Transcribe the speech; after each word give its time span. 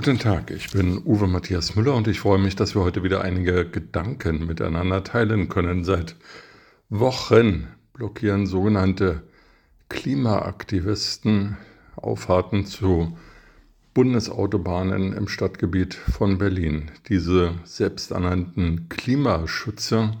Guten 0.00 0.20
Tag, 0.20 0.52
ich 0.52 0.70
bin 0.70 1.02
Uwe 1.04 1.26
Matthias 1.26 1.74
Müller 1.74 1.92
und 1.96 2.06
ich 2.06 2.20
freue 2.20 2.38
mich, 2.38 2.54
dass 2.54 2.76
wir 2.76 2.82
heute 2.82 3.02
wieder 3.02 3.22
einige 3.22 3.68
Gedanken 3.68 4.46
miteinander 4.46 5.02
teilen 5.02 5.48
können. 5.48 5.82
Seit 5.82 6.14
Wochen 6.88 7.66
blockieren 7.94 8.46
sogenannte 8.46 9.24
Klimaaktivisten 9.88 11.56
Auffahrten 11.96 12.64
zu 12.64 13.18
Bundesautobahnen 13.92 15.14
im 15.14 15.26
Stadtgebiet 15.26 15.94
von 15.94 16.38
Berlin. 16.38 16.92
Diese 17.08 17.54
selbsternannten 17.64 18.88
Klimaschützer 18.88 20.12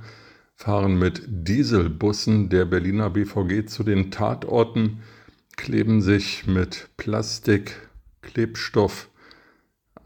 fahren 0.56 0.98
mit 0.98 1.22
Dieselbussen 1.28 2.48
der 2.48 2.64
Berliner 2.64 3.10
BVG 3.10 3.66
zu 3.66 3.84
den 3.84 4.10
Tatorten, 4.10 5.04
kleben 5.56 6.02
sich 6.02 6.48
mit 6.48 6.88
Plastik, 6.96 7.76
Klebstoff 8.22 9.08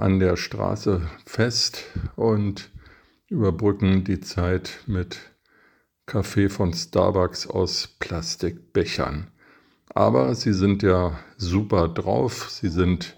an 0.02 0.18
der 0.18 0.36
Straße 0.36 1.08
fest 1.24 1.84
und 2.16 2.72
überbrücken 3.28 4.02
die 4.02 4.18
Zeit 4.18 4.80
mit 4.88 5.20
Kaffee 6.06 6.48
von 6.48 6.74
Starbucks 6.74 7.46
aus 7.46 7.86
Plastikbechern. 8.00 9.28
Aber 9.94 10.34
sie 10.34 10.54
sind 10.54 10.82
ja 10.82 11.20
super 11.36 11.86
drauf, 11.86 12.50
sie 12.50 12.68
sind 12.68 13.16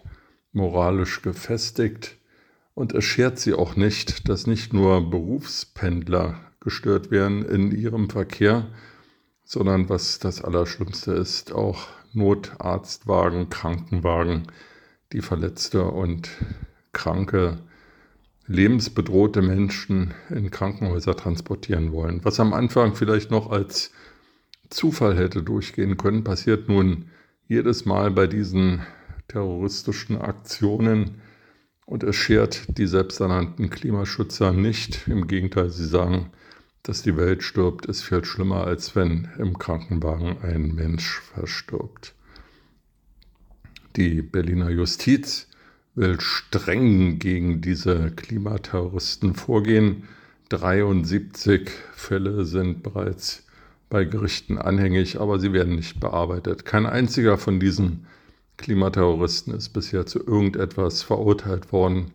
moralisch 0.52 1.23
gefestigt 1.23 2.19
und 2.75 2.92
es 2.92 3.05
schert 3.05 3.39
sie 3.39 3.55
auch 3.55 3.77
nicht, 3.77 4.28
dass 4.28 4.47
nicht 4.47 4.75
nur 4.75 5.09
Berufspendler 5.09 6.39
gestört 6.61 7.11
werden 7.11 7.47
in 7.47 7.73
ihrem 7.73 8.11
Verkehr, 8.11 8.67
sondern 9.42 9.89
was 9.89 10.19
das 10.19 10.45
Allerschlimmste 10.45 11.12
ist, 11.12 11.51
auch 11.51 11.86
Notarztwagen, 12.12 13.48
Krankenwagen, 13.48 14.48
die 15.12 15.23
Verletzte 15.23 15.84
und 15.84 16.28
kranke, 16.95 17.59
lebensbedrohte 18.47 19.42
Menschen 19.42 20.14
in 20.31 20.50
Krankenhäuser 20.50 21.17
transportieren 21.17 21.92
wollen. 21.92 22.25
Was 22.25 22.41
am 22.41 22.53
Anfang 22.53 22.95
vielleicht 22.95 23.31
noch 23.31 23.51
als 23.51 23.91
Zufall 24.70 25.17
hätte 25.17 25.42
durchgehen 25.42 25.97
können, 25.97 26.25
passiert 26.25 26.69
nun 26.69 27.11
jedes 27.47 27.84
Mal 27.84 28.11
bei 28.11 28.27
diesen 28.27 28.83
terroristischen 29.28 30.19
Aktionen 30.19 31.20
und 31.86 32.03
es 32.03 32.17
schert 32.17 32.78
die 32.78 32.86
selbsternannten 32.86 33.70
Klimaschützer 33.70 34.53
nicht. 34.53 35.06
Im 35.06 35.27
Gegenteil, 35.27 35.70
sie 35.70 35.86
sagen, 35.86 36.31
dass 36.83 37.03
die 37.03 37.17
Welt 37.17 37.42
stirbt, 37.42 37.86
ist 37.86 38.03
viel 38.03 38.25
schlimmer, 38.25 38.64
als 38.67 38.95
wenn 38.97 39.29
im 39.39 39.58
Krankenwagen 39.58 40.39
ein 40.42 40.75
Mensch 40.75 41.20
verstirbt. 41.20 42.14
Die 43.97 44.23
Berliner 44.23 44.70
Justiz 44.70 45.48
will 45.95 46.20
streng 46.20 47.19
gegen 47.19 47.61
diese 47.61 48.11
Klimaterroristen 48.11 49.34
vorgehen. 49.34 50.09
73 50.48 51.70
Fälle 51.95 52.45
sind 52.45 52.83
bereits 52.83 53.45
bei 53.89 54.05
Gerichten 54.05 54.59
anhängig, 54.59 55.20
aber 55.20 55.39
sie 55.39 55.53
werden 55.53 55.77
nicht 55.77 56.01
bearbeitet. 56.01 56.64
Kein 56.64 56.86
einziger 56.86 57.39
von 57.39 57.61
diesen 57.61 58.06
Klimaterroristen 58.56 59.55
ist 59.55 59.70
bisher 59.70 60.06
zu 60.06 60.20
irgendetwas 60.20 61.03
verurteilt 61.03 61.73
worden. 61.73 62.12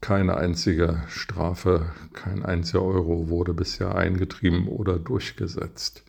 Keine 0.00 0.36
einzige 0.36 1.02
Strafe, 1.08 1.86
kein 2.12 2.44
einziger 2.44 2.82
Euro 2.82 3.28
wurde 3.28 3.54
bisher 3.54 3.94
eingetrieben 3.94 4.68
oder 4.68 4.98
durchgesetzt. 4.98 6.02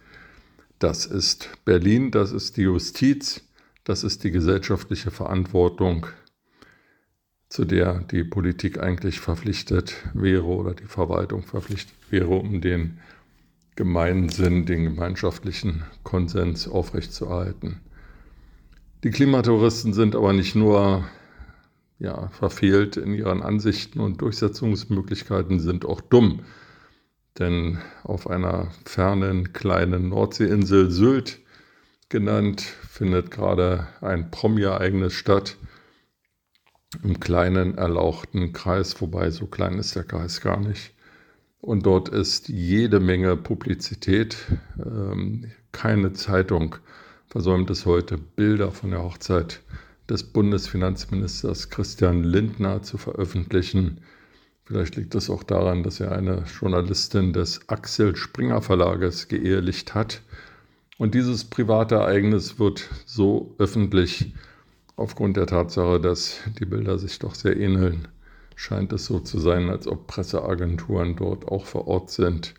Das 0.79 1.05
ist 1.05 1.49
Berlin, 1.63 2.11
das 2.11 2.31
ist 2.31 2.57
die 2.57 2.63
Justiz, 2.63 3.41
das 3.85 4.03
ist 4.03 4.23
die 4.25 4.31
gesellschaftliche 4.31 5.11
Verantwortung 5.11 6.07
zu 7.55 7.63
der 7.63 8.01
die 8.11 8.25
Politik 8.25 8.79
eigentlich 8.81 9.21
verpflichtet 9.21 9.95
wäre 10.13 10.43
oder 10.43 10.73
die 10.73 10.87
Verwaltung 10.87 11.43
verpflichtet 11.43 11.95
wäre, 12.09 12.27
um 12.27 12.59
den 12.59 12.99
Gemeinsinn, 13.77 14.65
den 14.65 14.83
gemeinschaftlichen 14.83 15.85
Konsens 16.03 16.67
aufrechtzuerhalten. 16.67 17.79
Die 19.05 19.09
Klimatouristen 19.09 19.93
sind 19.93 20.17
aber 20.17 20.33
nicht 20.33 20.55
nur 20.55 21.05
ja, 21.97 22.27
verfehlt 22.27 22.97
in 22.97 23.13
ihren 23.13 23.41
Ansichten 23.41 24.01
und 24.01 24.19
Durchsetzungsmöglichkeiten, 24.19 25.61
sind 25.61 25.85
auch 25.85 26.01
dumm. 26.01 26.41
Denn 27.39 27.77
auf 28.03 28.29
einer 28.29 28.67
fernen 28.83 29.53
kleinen 29.53 30.09
Nordseeinsel 30.09 30.91
Sylt 30.91 31.39
genannt 32.09 32.63
findet 32.89 33.31
gerade 33.31 33.87
ein 34.01 34.29
Promi-Ereignis 34.29 35.13
statt, 35.13 35.55
im 37.03 37.19
kleinen, 37.19 37.77
erlauchten 37.77 38.53
Kreis, 38.53 38.99
wobei 39.01 39.29
so 39.31 39.45
klein 39.47 39.79
ist 39.79 39.95
der 39.95 40.03
Kreis 40.03 40.41
gar 40.41 40.59
nicht. 40.59 40.93
Und 41.61 41.85
dort 41.85 42.09
ist 42.09 42.47
jede 42.47 42.99
Menge 42.99 43.35
Publizität. 43.35 44.37
Ähm, 44.77 45.51
keine 45.71 46.13
Zeitung 46.13 46.75
versäumt 47.27 47.69
es 47.69 47.85
heute, 47.85 48.17
Bilder 48.17 48.71
von 48.71 48.91
der 48.91 49.03
Hochzeit 49.03 49.61
des 50.07 50.23
Bundesfinanzministers 50.23 51.69
Christian 51.69 52.23
Lindner 52.23 52.83
zu 52.83 52.97
veröffentlichen. 52.97 54.01
Vielleicht 54.65 54.95
liegt 54.95 55.15
es 55.15 55.29
auch 55.29 55.43
daran, 55.43 55.83
dass 55.83 55.99
er 55.99 56.11
eine 56.11 56.43
Journalistin 56.59 57.33
des 57.33 57.67
Axel 57.67 58.15
Springer 58.15 58.61
Verlages 58.61 59.27
geehelicht 59.27 59.95
hat. 59.95 60.21
Und 60.97 61.13
dieses 61.13 61.45
private 61.45 61.95
Ereignis 61.95 62.57
wird 62.59 62.89
so 63.05 63.55
öffentlich 63.57 64.33
Aufgrund 64.97 65.35
der 65.37 65.47
Tatsache, 65.47 65.99
dass 65.99 66.39
die 66.59 66.65
Bilder 66.65 66.97
sich 66.97 67.19
doch 67.19 67.35
sehr 67.35 67.57
ähneln, 67.57 68.07
scheint 68.55 68.93
es 68.93 69.05
so 69.05 69.19
zu 69.19 69.39
sein, 69.39 69.69
als 69.69 69.87
ob 69.87 70.07
Presseagenturen 70.07 71.15
dort 71.17 71.47
auch 71.49 71.65
vor 71.65 71.87
Ort 71.87 72.11
sind 72.11 72.53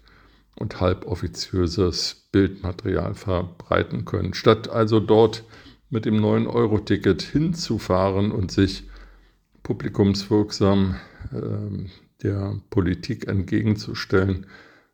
und 0.54 0.80
halboffiziöses 0.80 2.28
Bildmaterial 2.32 3.14
verbreiten 3.14 4.04
können. 4.04 4.34
Statt 4.34 4.68
also 4.68 5.00
dort 5.00 5.44
mit 5.88 6.04
dem 6.04 6.16
9-Euro-Ticket 6.16 7.22
hinzufahren 7.22 8.32
und 8.32 8.50
sich 8.50 8.84
publikumswirksam 9.62 10.96
äh, 11.32 11.88
der 12.22 12.60
Politik 12.70 13.28
entgegenzustellen 13.28 14.46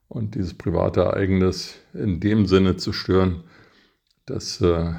und 0.08 0.34
dieses 0.34 0.54
private 0.54 1.00
Ereignis 1.00 1.76
in 1.94 2.20
dem 2.20 2.46
Sinne 2.46 2.76
zu 2.76 2.92
stören, 2.92 3.44
dass 4.26 4.60
äh, 4.60 4.92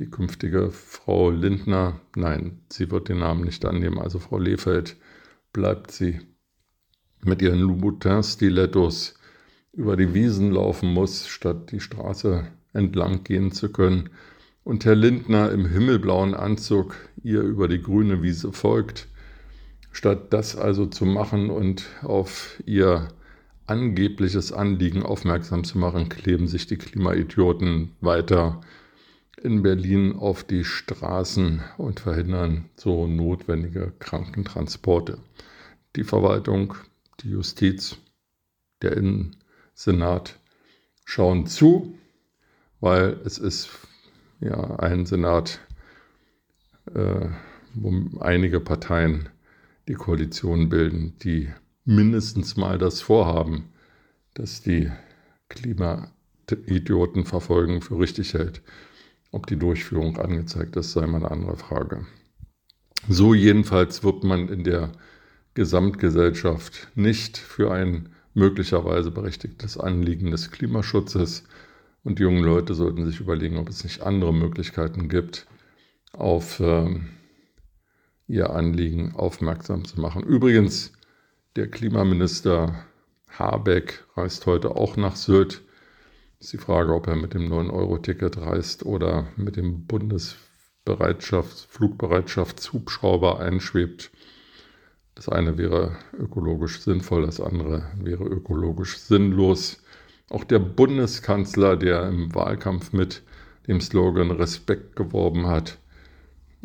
die 0.00 0.10
künftige 0.10 0.70
Frau 0.70 1.30
Lindner, 1.30 2.00
nein, 2.16 2.62
sie 2.70 2.90
wird 2.90 3.10
den 3.10 3.18
Namen 3.18 3.44
nicht 3.44 3.66
annehmen, 3.66 3.98
also 3.98 4.18
Frau 4.18 4.38
Lefeld, 4.38 4.96
bleibt 5.52 5.90
sie 5.90 6.20
mit 7.22 7.42
ihren 7.42 7.60
Louboutin-Stilettos 7.60 9.14
über 9.72 9.96
die 9.96 10.14
Wiesen 10.14 10.52
laufen 10.52 10.92
muss, 10.92 11.28
statt 11.28 11.70
die 11.70 11.80
Straße 11.80 12.46
entlang 12.72 13.24
gehen 13.24 13.52
zu 13.52 13.70
können. 13.70 14.08
Und 14.64 14.86
Herr 14.86 14.94
Lindner 14.94 15.52
im 15.52 15.66
himmelblauen 15.66 16.34
Anzug 16.34 16.96
ihr 17.22 17.42
über 17.42 17.68
die 17.68 17.82
grüne 17.82 18.22
Wiese 18.22 18.52
folgt. 18.52 19.06
Statt 19.92 20.32
das 20.32 20.56
also 20.56 20.86
zu 20.86 21.04
machen 21.04 21.50
und 21.50 21.84
auf 22.02 22.60
ihr 22.64 23.08
angebliches 23.66 24.52
Anliegen 24.52 25.02
aufmerksam 25.02 25.62
zu 25.64 25.78
machen, 25.78 26.08
kleben 26.08 26.48
sich 26.48 26.66
die 26.66 26.78
Klimaidioten 26.78 27.92
weiter 28.00 28.62
in 29.42 29.62
Berlin 29.62 30.14
auf 30.16 30.44
die 30.44 30.64
Straßen 30.64 31.62
und 31.78 32.00
verhindern 32.00 32.68
so 32.76 33.06
notwendige 33.06 33.92
Krankentransporte. 33.98 35.18
Die 35.96 36.04
Verwaltung, 36.04 36.74
die 37.20 37.30
Justiz, 37.30 37.96
der 38.82 38.96
Innensenat 38.96 40.38
schauen 41.04 41.46
zu, 41.46 41.98
weil 42.80 43.18
es 43.24 43.38
ist 43.38 43.70
ja 44.40 44.76
ein 44.76 45.06
Senat, 45.06 45.60
äh, 46.94 47.28
wo 47.74 48.20
einige 48.20 48.60
Parteien 48.60 49.28
die 49.88 49.94
Koalition 49.94 50.68
bilden, 50.68 51.16
die 51.22 51.50
mindestens 51.84 52.56
mal 52.56 52.78
das 52.78 53.00
Vorhaben, 53.00 53.72
dass 54.34 54.62
die 54.62 54.90
Klimaidioten 55.48 57.24
verfolgen, 57.24 57.80
für 57.80 57.98
richtig 57.98 58.34
hält. 58.34 58.62
Ob 59.32 59.46
die 59.46 59.56
Durchführung 59.56 60.16
angezeigt 60.18 60.76
ist, 60.76 60.92
sei 60.92 61.06
mal 61.06 61.18
eine 61.18 61.30
andere 61.30 61.56
Frage. 61.56 62.06
So 63.08 63.32
jedenfalls 63.34 64.02
wird 64.02 64.24
man 64.24 64.48
in 64.48 64.64
der 64.64 64.92
Gesamtgesellschaft 65.54 66.88
nicht 66.94 67.38
für 67.38 67.72
ein 67.72 68.10
möglicherweise 68.34 69.10
berechtigtes 69.10 69.78
Anliegen 69.78 70.30
des 70.30 70.50
Klimaschutzes 70.50 71.44
und 72.04 72.18
die 72.18 72.22
jungen 72.22 72.44
Leute 72.44 72.74
sollten 72.74 73.04
sich 73.06 73.20
überlegen, 73.20 73.58
ob 73.58 73.68
es 73.68 73.84
nicht 73.84 74.02
andere 74.02 74.32
Möglichkeiten 74.32 75.08
gibt, 75.08 75.46
auf 76.12 76.60
äh, 76.60 77.00
ihr 78.26 78.50
Anliegen 78.50 79.14
aufmerksam 79.14 79.84
zu 79.84 80.00
machen. 80.00 80.22
Übrigens, 80.22 80.92
der 81.56 81.68
Klimaminister 81.68 82.84
Habeck 83.28 84.04
reist 84.16 84.46
heute 84.46 84.76
auch 84.76 84.96
nach 84.96 85.16
Sylt 85.16 85.62
ist 86.40 86.54
die 86.54 86.58
Frage, 86.58 86.94
ob 86.94 87.06
er 87.06 87.16
mit 87.16 87.34
dem 87.34 87.52
9-Euro-Ticket 87.52 88.38
reist 88.38 88.84
oder 88.84 89.28
mit 89.36 89.56
dem 89.56 89.86
Bundesbereitschafts-, 89.86 91.66
Flugbereitschaftshubschrauber 91.68 93.38
einschwebt. 93.40 94.10
Das 95.14 95.28
eine 95.28 95.58
wäre 95.58 95.96
ökologisch 96.18 96.80
sinnvoll, 96.80 97.26
das 97.26 97.40
andere 97.40 97.90
wäre 98.02 98.24
ökologisch 98.24 98.96
sinnlos. 98.96 99.82
Auch 100.30 100.44
der 100.44 100.60
Bundeskanzler, 100.60 101.76
der 101.76 102.08
im 102.08 102.34
Wahlkampf 102.34 102.94
mit 102.94 103.22
dem 103.66 103.82
Slogan 103.82 104.30
Respekt 104.30 104.96
geworben 104.96 105.46
hat, 105.46 105.76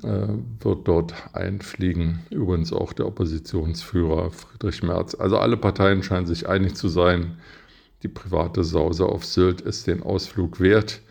äh, 0.03 0.27
wird 0.59 0.87
dort 0.87 1.13
einfliegen. 1.33 2.25
Übrigens 2.29 2.71
auch 2.71 2.93
der 2.93 3.07
Oppositionsführer 3.07 4.31
Friedrich 4.31 4.83
Merz. 4.83 5.15
Also 5.15 5.37
alle 5.37 5.57
Parteien 5.57 6.01
scheinen 6.01 6.27
sich 6.27 6.47
einig 6.47 6.75
zu 6.75 6.87
sein, 6.87 7.37
die 8.05 8.09
private 8.09 8.63
Sause 8.63 9.07
auf 9.07 9.25
Sylt 9.25 9.61
ist 9.61 9.87
den 9.87 10.03
Ausflug 10.03 10.59
wert. 10.59 11.01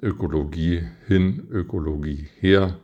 Ökologie 0.00 0.82
hin, 1.06 1.46
Ökologie 1.50 2.26
her. 2.40 2.78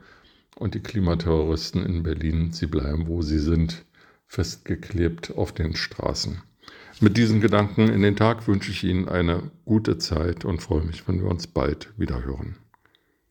Und 0.56 0.74
die 0.74 0.80
Klimaterroristen 0.80 1.82
in 1.82 2.02
Berlin, 2.02 2.52
sie 2.52 2.66
bleiben, 2.66 3.06
wo 3.08 3.22
sie 3.22 3.38
sind, 3.38 3.86
festgeklebt 4.26 5.34
auf 5.34 5.52
den 5.52 5.74
Straßen. 5.76 6.42
Mit 7.00 7.16
diesen 7.16 7.40
Gedanken 7.40 7.88
in 7.88 8.02
den 8.02 8.16
Tag 8.16 8.46
wünsche 8.46 8.70
ich 8.70 8.84
Ihnen 8.84 9.08
eine 9.08 9.50
gute 9.64 9.96
Zeit 9.96 10.44
und 10.44 10.60
freue 10.60 10.84
mich, 10.84 11.08
wenn 11.08 11.22
wir 11.22 11.30
uns 11.30 11.46
bald 11.46 11.88
wieder 11.96 12.22
hören. 12.22 12.56